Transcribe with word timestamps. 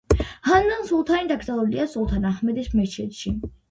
ჰანდან 0.47 0.81
სულთანი 0.87 1.31
დაკრძალულია 1.33 1.87
სულთან 1.95 2.29
აჰმედის 2.35 2.77
მეჩეთში. 2.83 3.41